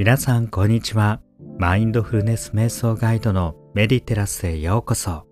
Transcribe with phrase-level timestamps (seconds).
[0.00, 1.20] 皆さんこんにちは。
[1.58, 5.26] マインドフルネス瞑想ガイドのメディテラスへようこそ。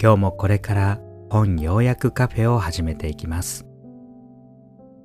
[0.00, 0.98] 今日もこれから
[1.28, 3.66] 本要約カフェを始めていきます。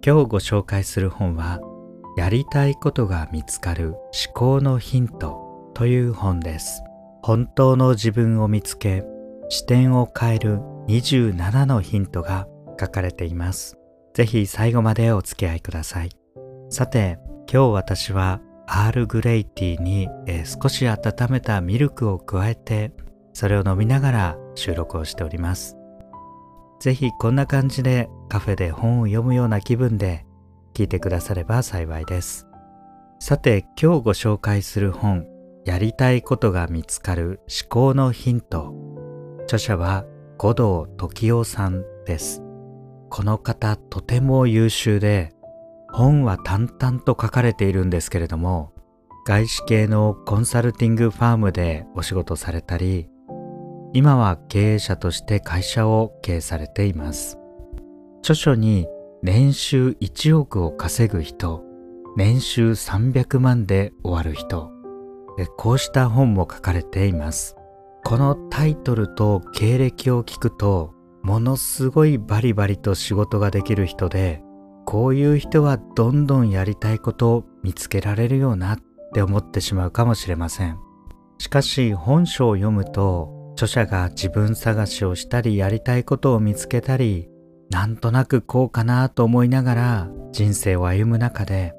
[0.02, 1.60] 今日ご紹介する本は
[2.15, 6.81] やりたいことが見つかる思考のヒントという本です。
[7.22, 9.04] 本当の自分を見つけ
[9.49, 12.47] 視点を変える27のヒントが
[12.79, 13.78] 書かれています。
[14.13, 16.09] ぜひ最後までお付き合いください。
[16.70, 17.20] さて
[17.52, 22.91] 今日私はアールグレイティーに、えー、少し温めたミルクを加えて
[23.34, 25.77] それを飲みながら収録をしております。
[26.80, 30.26] ぜひこんな感じでカフェで本を読むような気分で
[30.73, 32.48] 聞いてくだされば幸いです。
[33.20, 35.26] さて今日ご紹介する本
[35.65, 38.73] やりたいことが見つかる思考のヒント。
[39.43, 40.05] 著者は
[40.38, 42.43] 五道時夫さんです。
[43.09, 45.31] この方とても優秀で
[45.90, 48.73] 本は淡々と書かれているんですけれども
[49.26, 53.10] 外資系のコンサルティングファームでお仕事されたり
[53.93, 57.38] 今は経営者として会社を経営されています。
[58.20, 58.88] 著書に
[59.24, 61.63] 年収1億を稼ぐ人
[62.15, 64.71] 年収300万で終わる人
[65.55, 67.55] こうした本も書かれています。
[68.03, 70.93] このタイトルと経歴を聞くと
[71.23, 74.41] ものすごいバリバリと仕事ができる人で
[74.88, 78.80] こういう人はどんどんやりたいことを見つけられるよなっ
[79.13, 80.80] て思ってしまうかもしれません。
[81.39, 87.27] しかし本書を読むと著者が自分探しをしたりやりたいことを見つけたり
[87.69, 91.73] なんとなくこうかなと思いながら人生を歩む中で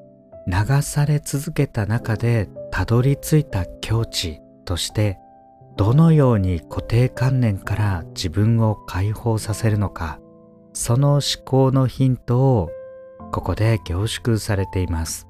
[0.45, 5.17] 流され続けた中でたどり着いた境地として
[5.77, 10.19] どのように固定観念から自分を解放させるのか
[10.73, 12.69] その思考のヒントを
[13.31, 15.27] ここで凝縮されています。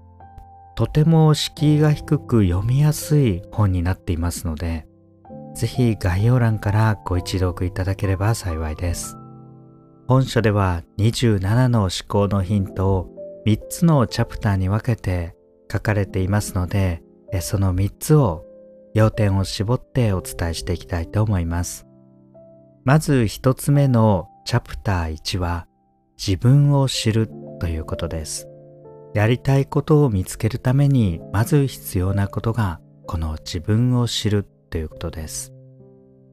[0.76, 4.88] とても敷居が低く読みやすい本になっていますので
[5.54, 9.18] ぜひ概要欄からご一読いただければ幸いです。
[10.08, 13.16] 本書では27の思考のヒントを
[13.46, 15.36] 3つのチャプターに分けて
[15.72, 17.04] 書かれていますので
[17.42, 18.46] その3つを
[18.94, 21.86] 要点を絞ってお伝えしていきたいと思います。
[22.86, 25.68] まず1つ目のチャプター1は
[26.18, 27.30] 自分を知る
[27.60, 28.48] ということです。
[29.14, 35.54] やりたいことを見つけるためにまず必要なことがこの自分を知るということです。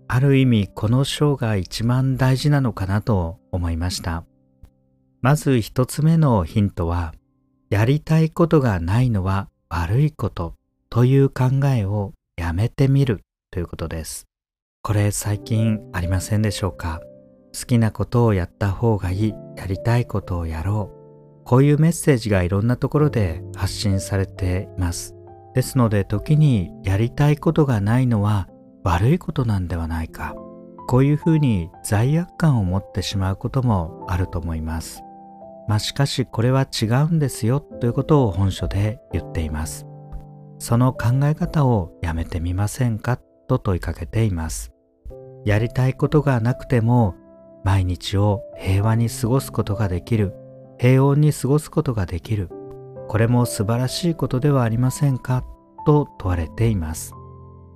[0.08, 4.24] ある意味この章が一番大事なのかなと思いました。
[5.22, 7.14] まず一つ目のヒントは
[7.70, 10.54] やりたいことがないのは悪いこと
[10.90, 11.44] という考
[11.74, 14.26] えをやめてみるということです。
[14.82, 17.00] これ最近ありませんでしょうか？
[17.58, 20.95] 好きなことをやった方がいい、やりたいことをやろう
[21.46, 25.14] こういうメッセージがいろんなところで発信されています。
[25.54, 28.48] ですので時にやりたいことがないのは
[28.82, 30.34] 悪いことなんではないか。
[30.88, 35.02] こういうふうに罪悪感を持ってしまうこともあると思います。
[35.68, 39.86] まあしかしこれは違うんですよということを本書で言っています。
[40.58, 44.72] その考え方をやめてみませんかと問いかけています。
[45.44, 47.14] やりたいことがなくても
[47.62, 50.34] 毎日を平和に過ごすことができる
[50.78, 52.50] 平穏に過ごすことができる。
[53.08, 55.44] これも素晴らしいことではありませんか？
[55.86, 57.12] と問われています。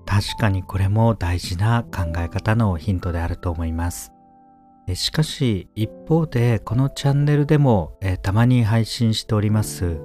[0.07, 4.13] 確かにこれも大事な考え方のヒントであると思います。
[4.95, 10.01] しかし一方でこのチャンネルでもたまに配信しております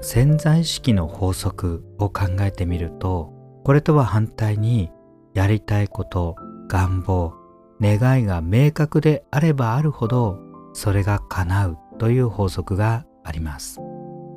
[0.00, 3.34] 潜在意識の法則を考えてみると
[3.64, 4.90] これとは反対に
[5.34, 6.36] やりたいこと
[6.68, 7.34] 願望
[7.82, 10.38] 願いが明確であればあるほど
[10.72, 11.78] それが叶う。
[12.00, 13.78] という法則があります。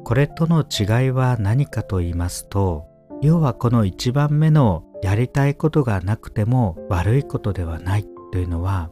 [0.03, 2.85] これとの違いは何かと言いますと
[3.22, 8.91] 要はこの1番目のやりたいことがなくても悪いことではないというのは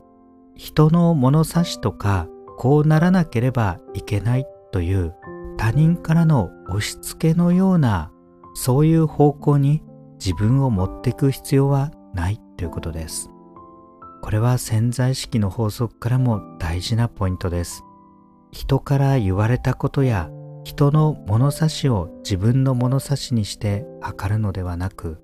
[0.55, 2.27] 人の物差しとか
[2.57, 5.13] こうならなければいけないという
[5.57, 8.11] 他人からの押し付けのような
[8.53, 9.83] そういう方向に
[10.13, 13.29] 自分を持っていく必要はないということです。
[14.21, 17.83] これは潜在意識の法則からも大事なポイントです。
[18.51, 20.29] 人から言われたことや
[20.63, 25.21] 人の物差しを自分の物差しにして測るのではなく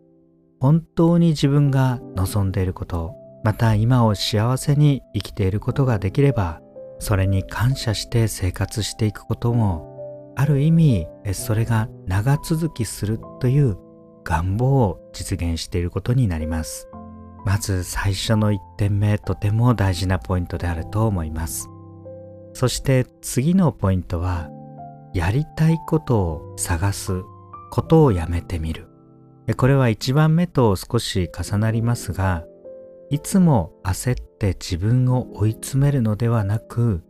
[0.60, 6.62] 本当に自分が望んでいることまた今を幸せに生きていることができれば
[7.00, 13.78] それに感謝して生活していくこともある意味それが長続きするという
[14.24, 16.90] 願望を実現していることになります。
[17.46, 21.70] まず最初の1点目とても大事なポイントであると思います。
[22.57, 24.50] そして次のポイントは
[25.13, 27.21] やりたいことを探す
[27.69, 28.88] ことをやめてみる。
[29.57, 32.45] これは一番目と少し重なりますが、
[33.12, 37.04] いつも焦って自分を追い詰めるのではなく、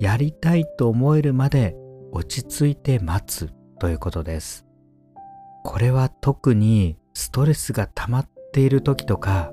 [0.00, 1.76] やりたいと思えるまで
[2.10, 4.64] 落ち着いて待つということです。
[5.62, 9.52] これは特にストレスが溜まっている時とか、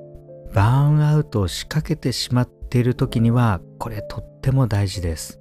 [0.54, 5.40] バーンアウトを仕掛けてしまっている時には、これとっても大事です。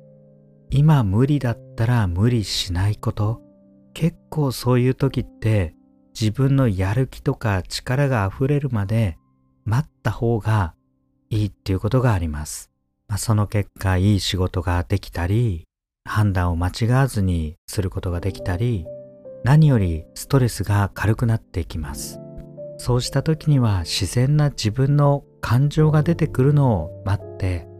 [0.69, 3.41] 今無理だったら無理しないこと。
[3.93, 5.75] 結構そういう時って
[6.17, 9.17] 自分のやる気とか力が溢れるまで
[9.65, 10.73] 待った方が
[11.29, 12.71] いいっていうことがあります。
[13.09, 15.65] まあ、その結果いい仕事ができたり、
[16.05, 18.85] 判断を間違わずにすることができたり、
[19.43, 22.21] 何よりストレスが軽くなっていきます。
[22.77, 27.72] そうした時には自然な自分の感情が出てくるのを待って、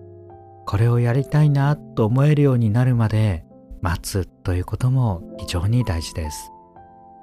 [0.74, 3.46] これをやりたいなと思えるようになるまで
[3.84, 6.52] 待つということも非常に大事です。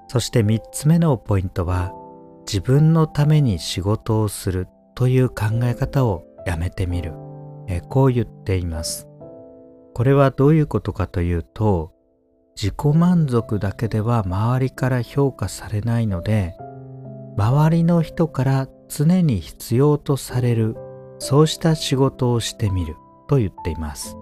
[0.06, 1.92] そして3つ目のポイントは、
[2.46, 7.12] 自分のために仕事をするという考え方をやめてみる。
[7.66, 9.08] えこう言っています。
[9.94, 11.90] これはどういうことかというと、
[12.54, 16.54] 自己満足だけでは周りから評価されないので、
[17.36, 20.76] 周りの人から常に必要とされる、
[21.18, 22.94] そうした仕事をしてみる
[23.30, 24.16] と言っています。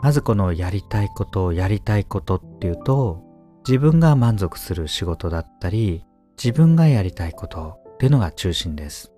[0.00, 3.20] まずこのやりたいことをやりたいことっていうと、
[3.66, 6.06] 自分が満足する仕事だったり、
[6.42, 9.12] 自分がやりたいことっていうのが中心です。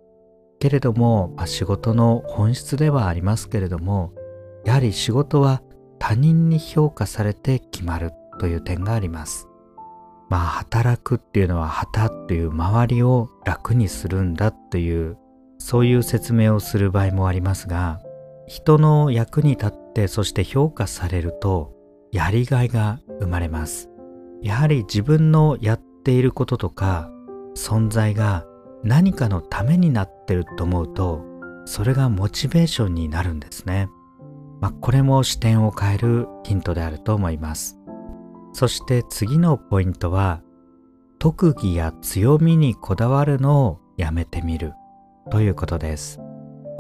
[0.59, 4.15] けれども、まあ、仕事の本質ではありますけれども、
[4.65, 5.63] やはり仕事は
[5.99, 9.51] 他人に評価されて決まるという点があります。
[10.31, 15.19] まあ働くっていうのは旗っていう周りを楽にするんだっていう
[15.59, 18.01] そういう説明をする場合もありますが
[18.51, 21.73] 人の役に立ってそして評価されると
[22.11, 23.89] やりがいが生まれます。
[24.43, 27.13] やはり自分のやっていることとか
[27.55, 28.45] 存在が
[28.83, 31.25] 何かのためになってると思うと
[31.65, 33.89] それがモチベーションになるんですね。
[34.61, 37.79] まあ、これも視点を変えるヒントであると思います。
[38.53, 40.43] そして次のポイントは
[41.21, 44.73] 特技や強みにこだわるのをやめてみる
[45.31, 46.21] ということです。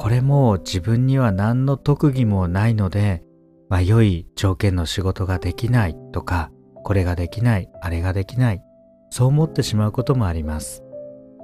[0.00, 3.22] これも自分には何の特技もないので、
[3.68, 6.50] まあ、良い条件の仕事ができないとか、
[6.84, 8.62] これができない、あれができない、
[9.10, 10.82] そう思ってしまうこともあります。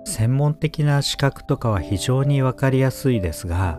[0.07, 3.79] 専門的な資格とかは非常にわかりやすいですが、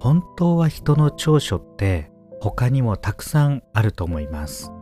[0.00, 2.10] 本当は人の長所って
[2.40, 4.72] 他にもたくさんあると思います。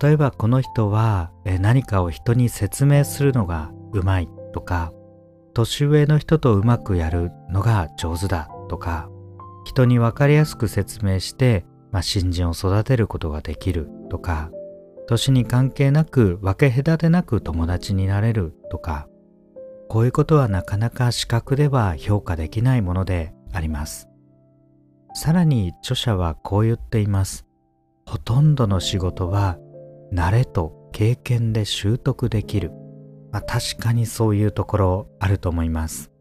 [0.00, 4.90] 例えばこの人は何かを人に説明するのがうまいとか
[5.52, 9.08] 年上の人とうまくやるのが上手だとか
[9.64, 14.50] 人に分かりやすく説明して、まあ、新人を育てることができるとか
[15.06, 19.08] 年に関係なく分け隔てなく友達になれるとか
[19.88, 24.08] こういうことはなかなか視覚では評価できないものであります
[25.14, 27.46] さらに著者はこう言っています
[28.06, 29.58] ほとんどの仕事は
[30.12, 32.70] 慣れと経験で習得できる。
[33.32, 36.12] まあ、確かにそういうところあると思います。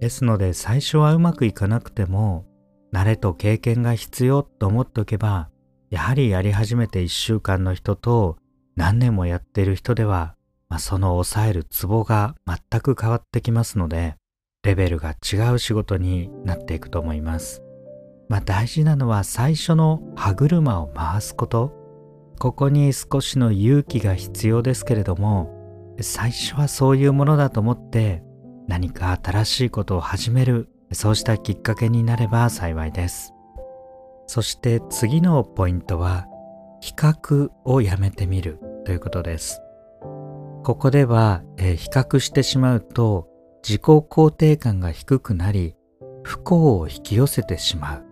[0.00, 2.46] ですので最初はうまくいかなくても、
[2.92, 5.50] 慣れと経験が必要と思っておけば、
[5.90, 8.36] やはりやり始めて1週間の人と
[8.74, 10.34] 何年もやっている人では、
[10.68, 14.16] まあ、その抑えるツボが全く変わってきますので、
[14.62, 17.62] レベルが違う仕事になっていくと思います。
[18.28, 21.72] まあ大事なのは最初の歯車を回すこと。
[22.38, 28.22] ここに少しの勇気が必要ですけれども、最初はそういうものだと思って
[28.68, 33.32] 何か新しいことを始める、そうしたきっかけになれば幸いです。
[34.26, 36.26] そして次のポイントは、
[36.80, 39.60] 比較をやめてみるということです。
[40.66, 43.28] ここでは、えー、比較してしまうと
[43.62, 45.76] 自己肯定感が低くなり
[46.24, 48.04] 不幸を引き寄せてしまう。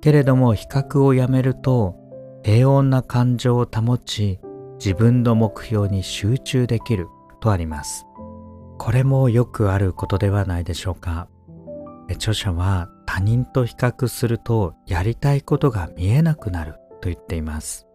[0.00, 1.94] けれども比較をやめると
[2.42, 4.40] 平穏な感情を保ち
[4.78, 7.08] 自分の目標に集中できる
[7.40, 8.07] とあります。
[8.78, 11.28] これもよくあることではないでしょうか。
[12.10, 17.86] 著者は他人と比較するとやりたいことが見えなくなると言っています。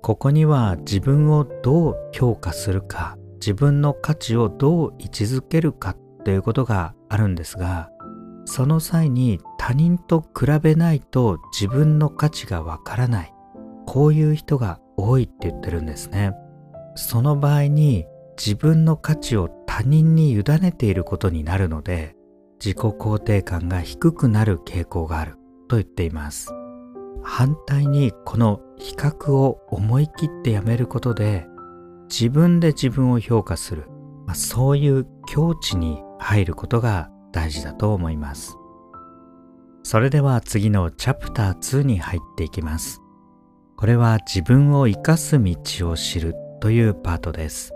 [0.00, 7.90] ここには自分をどう評価するか、自分の価値をどう位置づけるかということがあるんですが、
[8.44, 13.34] その際に他人と比べないと自分の価値がわからない。
[13.86, 16.32] こういう人が多いって言ってるんですね。
[16.94, 22.14] その場合に自分の価値を他人に委ねていることになるので
[22.60, 26.52] 自己肯定感が低くなる傾向があると言っています。
[27.22, 31.46] 反対にこの比較を思い切ってやめることで
[32.10, 33.86] 自分で自分を評価する、
[34.26, 38.54] まあ、そういう境地に入ることが大事だと思います。
[39.84, 43.00] それでは次のチャプター2に入っていきます。
[43.78, 45.56] これは自分を生かす道
[45.88, 47.72] を知るというパートです。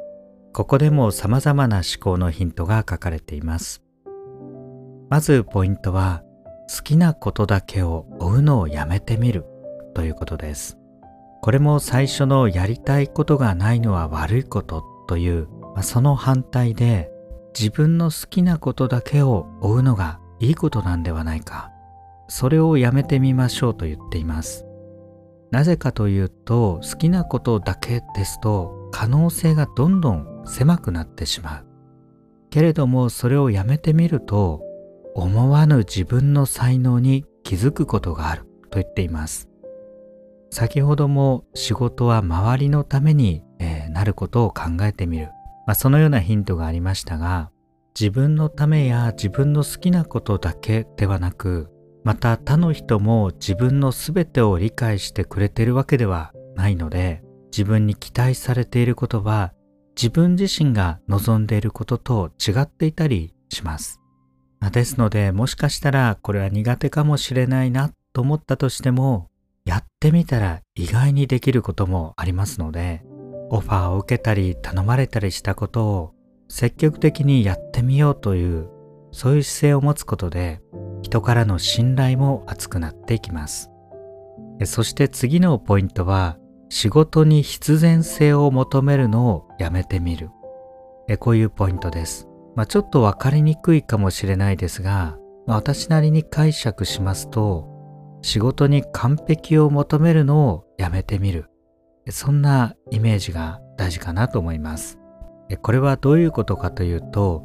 [0.57, 3.83] ここでも様々な思考のヒントが書かれています。
[5.11, 6.23] まずポイントは
[6.75, 9.45] 好きなことだけを追うのをやめてみる
[9.95, 10.79] ということです。
[11.43, 17.11] これも最初のやりたいことがないのは悪いことという、まあ、その反対で
[17.55, 21.71] 自分の好きなことだけを追うのがいいことなんではないか。
[22.29, 24.65] それをやめてみましょうと言っています。
[25.51, 31.67] なぜかというと好きなことだけですと可能性がどんどん狭くなってしまう。
[32.51, 34.63] けれどもそれをやめてみると
[35.15, 39.49] 思わぬ自分の才能に気づくことがあると言っています。
[40.51, 45.31] 先ほども仕事は周りのために、えー、なることを考えてみる、
[45.67, 47.51] まあ、そのようなヒントがありましたが
[47.99, 51.69] 自分のためや自分の好きなことだけではなく
[52.05, 59.53] また他の人も自分の全てを理解してくれているわけではないので自分に期待されていることは
[59.97, 64.01] 自分自身が望んでいることと違っていたりします。
[64.71, 69.29] ですのでもしかしたらこれは苦手かもしれないなと思ったとしても
[69.65, 73.03] やってみたら意外にできることもありますので、
[73.51, 76.15] オファーを受けたり頼まれたりしたことを
[76.49, 78.69] 積極的にやってみようという、
[79.13, 80.61] そういう姿勢を持つことで、
[81.03, 83.71] 人からの信頼も厚くなっていきます。
[84.65, 86.39] そして次のポイントは、
[86.69, 90.31] 仕事に必然性を求めるのをやめてみる。
[91.09, 92.29] えこういうポイントです。
[92.55, 97.69] まあ、ちょっとわかりにくいかもしれないですが、まあ、私なりに解釈しますと、
[98.23, 101.51] 仕事に完璧を求めるのをやめてみる。
[102.11, 104.99] そんなイメージが大事かなと思います。
[105.63, 107.45] これはどういうことかというと、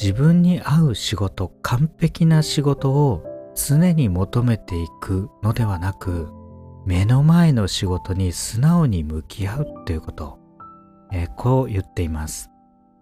[0.00, 6.30] 自分に合う仕事、完璧な仕事を常に求めていくのではなく、
[6.86, 10.38] 目の前の仕事に素直に向き合うということ、
[11.12, 12.50] えこう言っています。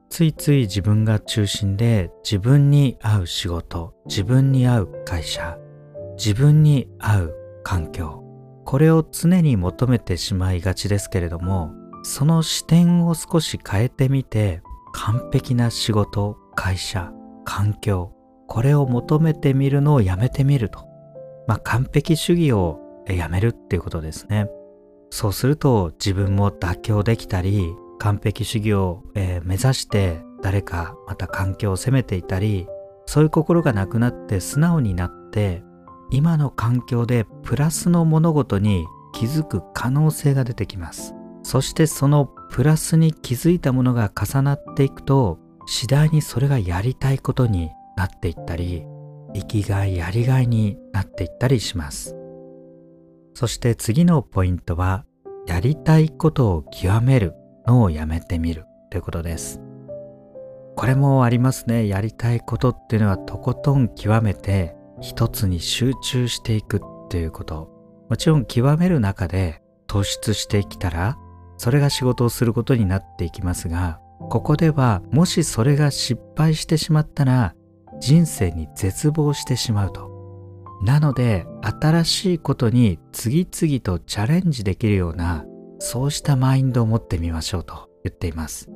[0.08, 5.56] ついつい自分が中心で自分に合う仕事、自分に合う会社、
[6.22, 8.22] 自分に合う環境
[8.66, 14.60] これを常に求めてしまいがちですけれどもその視点を少し変えてみて
[14.92, 17.10] 完璧な仕事会社
[17.44, 18.12] 環境
[18.46, 20.86] これを求めてみるのをやめてみると
[21.48, 24.48] まあ完璧主義をやめるっていうことですね
[25.10, 32.66] そうすると自分も妥協できたり完璧主義を、え目指して誰かまた環境を責めていたり
[33.06, 35.62] そういう心がなくなって素直になって
[36.10, 41.14] 今の環境でプラスの物事に気づく可能性が出てきます。
[41.42, 48.84] そしてそのプラスに気づいたものが重なっていくと次第にそれがやりたいことになっていったり
[49.34, 52.16] 生きがいやりがいになっていったりします。
[53.34, 55.04] そして次のポイントは
[55.46, 57.34] やりたいことを極める。
[57.70, 59.60] のをやめてみるということです
[60.76, 67.70] これもありますねやりたいことっていうのはとことん極めて一つに集中していくっていうこと。
[68.08, 71.16] もちろん極める中で突出してきたら、
[71.56, 77.54] それが仕事をすることになっていきますが、ここではもしそれが失敗してしまったら、
[78.00, 80.10] 人生に絶望してしまうと。
[80.82, 85.44] なので、新しいことに次々とチャレンジできるような、
[85.80, 88.70] そうしたマインドを持ってみましょうと言っています。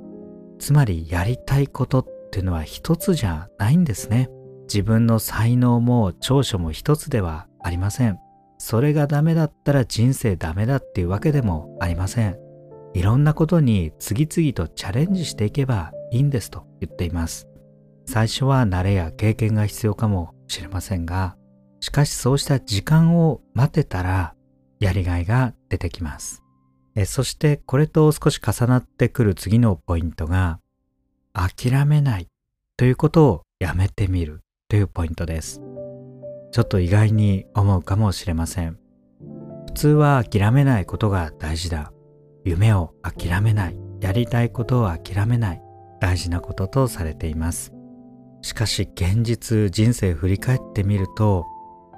[0.58, 4.30] つまり、やりたいことっていうのは一つじゃないんですね。
[4.62, 8.18] 自分の才能も長所も一つではありません。
[8.58, 12.38] それがダメだったら人生ダメだっていうわけでもありません。
[12.94, 17.48] いろんなことに次々とチャレンジしていけばいいんですと言っています。
[18.06, 21.36] 最初は慣れや経験が必要かもしれませんが、
[21.80, 24.34] しかしそうした時間を待てたら
[24.80, 26.43] やりがいが出てきます。
[26.96, 30.60] えそしてこれと少し重なってくる次のポイントが
[31.32, 32.28] 諦めない
[32.76, 35.60] ということをやめてみるというポイントです。
[36.52, 38.78] ちょっと意外に思うかもしれません。
[39.66, 41.92] 普通は諦めないことが大事だ。
[42.44, 43.78] 夢を諦めない。
[44.00, 45.62] やりたいことを諦めない。
[46.00, 47.72] 大事なこととされています。
[48.42, 51.46] しかし現実人生振り返ってみると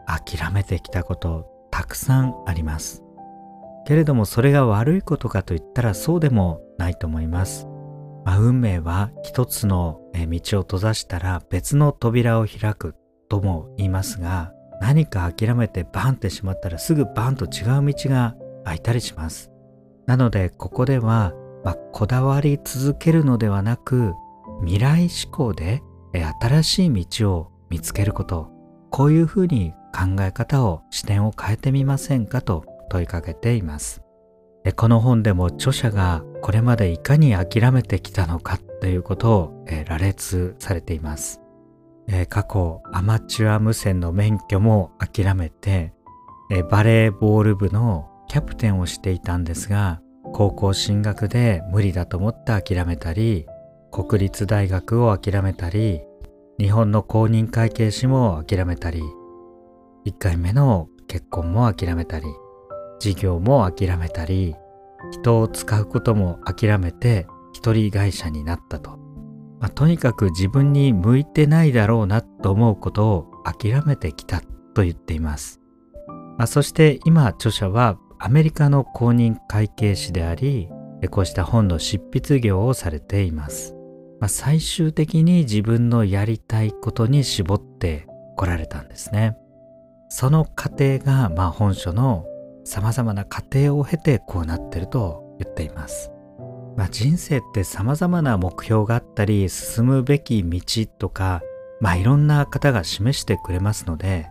[0.06, 3.05] 諦めてきたことたくさんあります。
[3.86, 7.66] けれどもそれが悪いことかといったらそうでもないと思います。
[8.24, 12.96] まあ、運命は一つの道を閉ざしたら別の扉を開く
[13.28, 19.50] とも言いますが何か諦めてバンってしまったらすぐバンと違う道が開いたりします。
[20.06, 21.32] なのでここでは
[21.66, 24.14] まあ、こだわり続けるのではなく
[24.60, 25.82] 未来志向で
[26.40, 28.52] 新しい道を見つけること
[28.92, 34.02] こういうふうに考え方を視点を変えてみませんかと問いかけています。
[34.74, 41.40] この本でも著者がこれまでいかに諦めてきたのかということを羅列されています。
[42.28, 45.92] 過去アマチュア無線の免許も諦めて
[46.70, 50.00] バレーボール部のキャプテンをしていたんですが
[50.32, 53.46] 高校進学で無理だと思って諦めたり
[53.90, 56.00] 国立大学を諦めたり
[56.58, 59.02] 日本の公認会計士も諦めたり
[60.06, 62.26] 1回目の結婚も諦めたり。
[62.98, 64.54] 事業も諦めたり
[65.10, 68.98] 人を使うことも諦めて一人会社になったと、
[69.60, 74.40] まあ、とにかく自分に向いてないだろうなと思うことを諦めてきた
[74.74, 75.60] と言っています、
[76.06, 80.68] まあ、そして今著者はアメリカの公認会計士であり
[81.10, 83.74] こうした本の執筆業をされています、
[84.20, 89.36] まあ、最終的に自分のやりたいことに絞ってこられたんですね。
[90.08, 92.26] その過程がまあ本書の
[92.66, 96.10] 様々な過程を経てこうなってると言っています。
[96.76, 100.60] まあ、人生って様々な目標があったり進むべき道
[100.98, 101.40] とか、
[101.80, 104.28] まあ、いろんな方が示してくれますので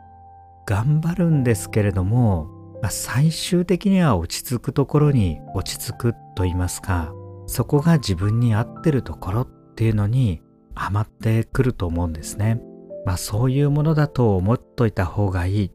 [0.68, 2.48] 頑張るんですけれども、
[2.84, 7.13] まあ、最終的には落ち着くところに落ち着くと言いますか
[7.48, 10.42] そこが自分に合ってるところっていうのに
[10.75, 12.62] ハマってくると思うんですね。
[13.06, 15.72] まあそういうものだと思っといた方がいい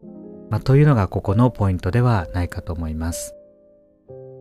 [0.50, 3.34] まあ、というのがここのポイントではないかと思います。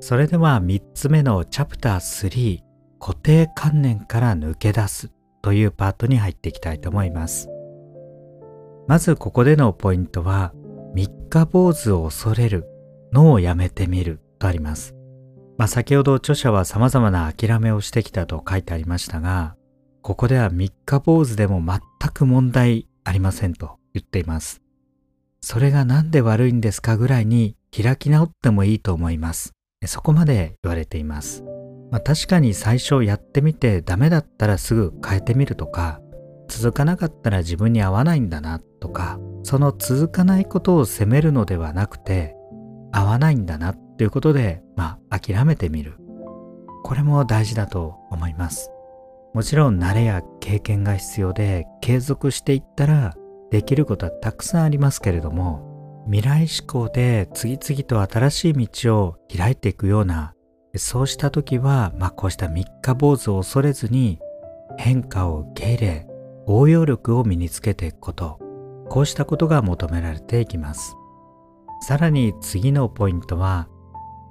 [0.01, 2.59] それでは3つ目のチャプター3
[2.99, 5.11] 固定観念から抜け出す
[5.41, 7.49] というパートに入っていきたいと思います。
[8.87, 10.51] まずここでのポイントは
[10.95, 12.65] 三日坊主を恐れる
[13.13, 14.95] のをやめてみるとあります。
[15.57, 19.55] まあ、先ほど著者は様々な諦めをしてきたと書いてありましたが、
[20.01, 24.61] ここでは三日坊主でも全く問題ありませんと言っています。
[25.41, 29.53] それが何で悪いんですかぐらいに開き直ってもいいと思います。
[29.85, 31.43] そこまで言われています。
[31.91, 36.01] まあ、確かに最初やってみてダメだったらすぐ変えてみるとか、
[36.47, 42.35] 続かなかったら自分に合わないんだなとか、その続かないことを責めるのではなくて、
[42.91, 45.95] 合わないんだなっていうことで、まあ諦めてみる。
[46.83, 48.71] これも大事だと思います。
[49.33, 53.13] もちろん慣れや経験が必要で継続していったら
[53.51, 60.33] できることはたくさんありますけれども未来志向で次々と新しい道を開いていくような
[60.75, 64.19] そうした時は、まあ、こうした三日坊主を恐れずに
[64.77, 66.07] 変化を受け入れ
[66.45, 68.39] 応用力を身につけていくこと。
[68.89, 70.95] こうしたことが求められていきます。
[71.81, 73.69] さらに次のポイントは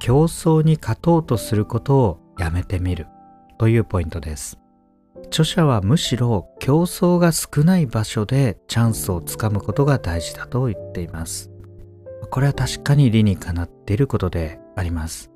[0.01, 3.07] 競争に勝とうとすることをやめてみる
[3.57, 4.59] というポイントです。
[5.27, 11.51] 著者はむしろ競争が少ない場所でチャンスをつかむことが大事だと言っています。
[12.31, 15.31] これは確かに理にかなっていることであります。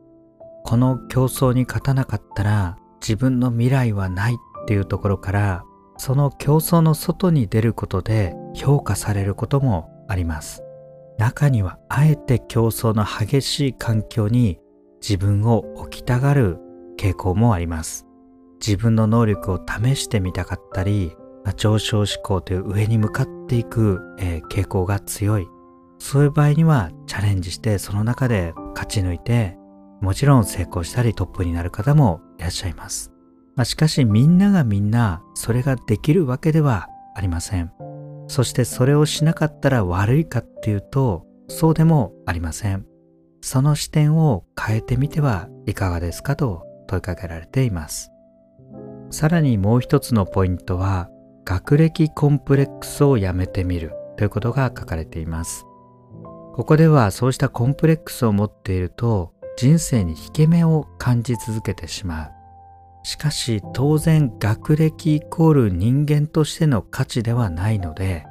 [0.65, 5.65] この競争に勝たなかったら自分の未来はないっていうところから
[5.97, 10.63] その競争の外に出ることで評価されることもあります。
[11.19, 14.59] 中にはあえて競争の激しい環境に
[15.01, 16.59] 自分を置きたがる
[16.99, 18.07] 傾向もあります。
[18.65, 25.49] 自分の能力を試してみたかったり、まあ、上昇志向という上に向かっていく、えー、傾向が強い。
[25.99, 29.59] そういう場合にはチャレンジしてその中で勝ち抜いて、
[30.01, 33.13] もちろん成功したりトップになる方もいらっしゃいます。
[33.55, 37.73] まあ、しかしみんながみんなそれができるわけではありません。
[38.29, 42.87] そしてそれをしなかったら悪いかっていうと、そうでもありません。
[43.41, 48.11] その視点を変えてみてはいかがですかと問いかけられています。
[49.13, 51.11] さらにもう一つのポイントは
[51.45, 55.67] 学歴コンプレックスをやめてみるということが書かれています。
[56.55, 62.33] ここではそうしたコンプレックスを持っていると人生に引け目を感じ続けてしまう。
[63.05, 68.25] しかし当然学歴イコール人間としての価値ではないので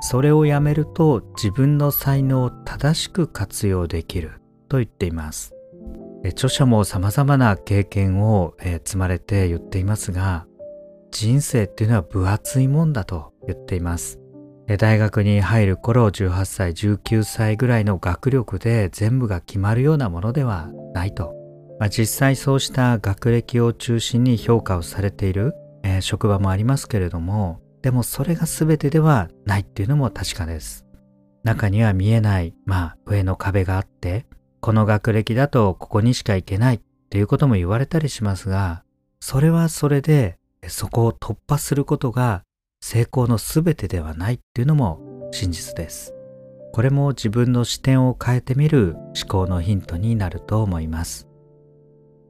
[0.00, 5.57] それをやめると自分の才能を正しく活用できると言っています。
[6.24, 8.54] 著者も様々な経験を、
[8.84, 10.46] 積まれて言っていますが、
[11.10, 14.20] 人生っていうのは分厚いもんだと言っています。
[14.76, 21.34] 大学に入る頃18歳19歳ぐらいの学力で全部が決まるようなものではないと、
[21.80, 25.54] まあ、実際そうした学歴を中心に評価をされている、
[25.84, 30.84] えー、職場もありますけれどもでもそれが全てではないっていうのも確かです
[31.44, 34.26] 中には見えないまあ上の壁があって
[34.60, 38.82] この学歴だとここにしか行けないっていうことも言われたりしますが、
[39.20, 42.42] それはそれでそこを突破することが
[42.80, 46.14] 成功の全てではないっていうのも真実です。
[46.72, 51.28] これも自分の視点を変えてみる思考のヒントになると思います。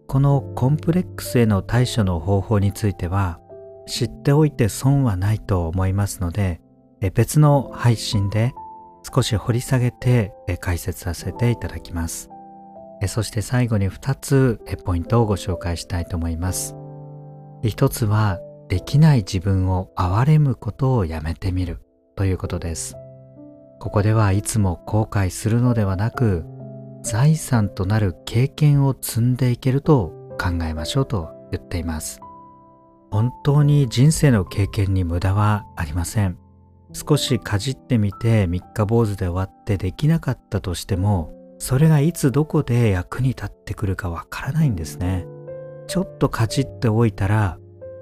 [0.07, 3.41] このコンプレックスへの対処の方法については
[3.87, 6.63] 知っておいて損はないと思いますので
[7.15, 8.55] 別の配信で
[9.03, 12.31] 少し掘り下げて解説させていただきます。
[13.07, 16.75] そして最後に2つポイントをご紹介したいと思います。
[17.63, 21.81] 一つはできない自分を憐れむことをやめてみる
[22.17, 22.97] ということです。
[23.81, 26.45] ここではいつも後悔するのではなく
[27.03, 32.21] 財産となる経験を積んでいけると考えましょうと言っています。
[33.11, 36.37] 本当に人生の経験に無駄はありません。
[36.93, 45.27] 少しかじってみて三日坊主で終わってできなかったとしてもそれがいつどこで役に立ってくるかわからないんですね。
[45.87, 47.59] ちょっとかじっておいたら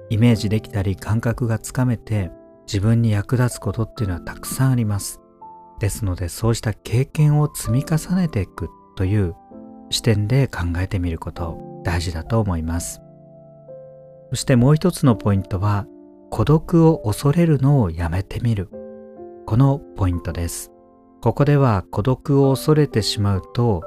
[0.09, 2.31] イメージできたり感覚がつかめて
[2.67, 5.21] 自分に役立つことっていうのはたくさんあります。
[5.79, 9.35] ですのでそうした経験を積み重ねていくという
[9.89, 13.01] 視点で考えてみること大事だと思います。
[14.29, 15.87] そしてもう一つのポイントは
[16.29, 18.69] 孤独を恐れるのをやめてみる。
[19.47, 20.73] このポイントです。
[21.21, 23.81] ここでは孤独を恐れてしまうと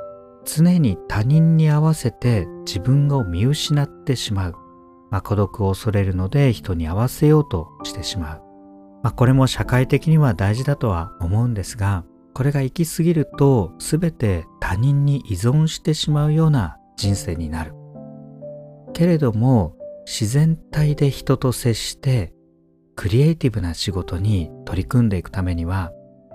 [0.47, 4.55] 常に他人に合わせて自分を見失ってしまう。
[5.11, 8.43] まあ、孤独を恐れるので人に合わせようとしてしまう。
[9.03, 17.75] まあ、これも社会的には大事だとは思うんですが、これが行き過ぎると全て他人に依存してしまうような人生になる。
[18.95, 22.33] けれども自然体で人と接して
[23.01, 25.91] クリエイティブな仕事に取り組んでいくためには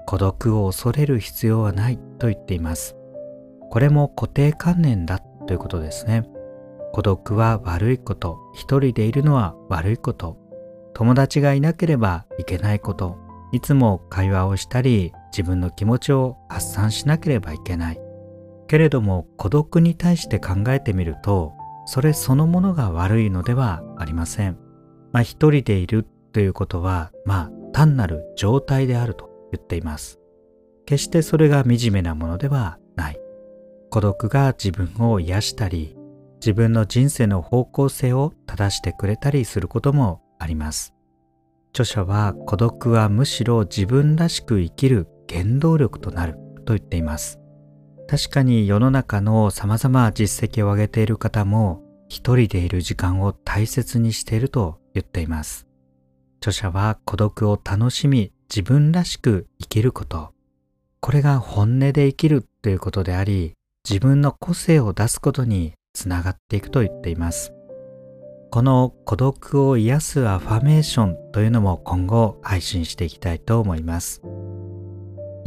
[0.07, 2.95] 孤独を恐れる必要はないと言っています。
[3.69, 6.27] これも固定観念だということですね。
[6.91, 10.39] 孤独は悪いこと、一人でいるのは悪いこと、
[10.95, 13.19] 友達がいなければいけないこと、
[13.51, 18.01] いつも会話をしたり自分の気持ちを発散しなければいけない。
[18.67, 21.53] けれども孤独に対して考えてみると、
[21.85, 24.57] それそのものが悪いのではありません。
[25.11, 30.19] まあ一人でいるということは、まあ単なる状態であると言っています。
[30.85, 33.19] 決してそれが惨めなものではない。
[33.89, 35.95] 孤独が自分を癒したり、
[36.41, 40.93] 自分の人生の方向性を正してくれたりすることもあります。
[41.69, 46.33] 著者は孤独はむしろ自分らしく生きる原動力となる
[46.65, 47.39] と言っています。
[48.09, 55.64] 確かに世の中の様々実績を上げている方も一人でいる時間を大切にしていると言っています。
[56.39, 60.31] 著者は孤独を楽しみ自分らしく生きること。
[60.99, 63.53] これが本音で生きるということであり、
[63.87, 67.53] 自分の個性を出すことにつながっていくと言っています。
[68.51, 74.21] この孤独を癒すアファメーションというのも今後配信していきたいと思います。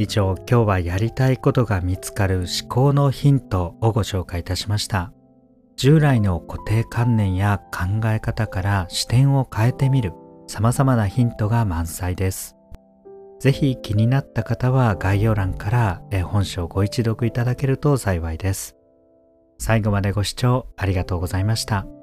[0.00, 5.12] 以上今日はやりたいことが見つかる思考のヒントをご紹介いたしました
[5.74, 10.12] 従来の固定観念や考え方から視点を変えてみる
[10.48, 12.56] 様々なヒントが満載です
[13.38, 18.74] ぜひ気になった方は概要欄から本書をご一読いただけると幸いです
[19.58, 21.97] 最後までご視聴ありがとうございました。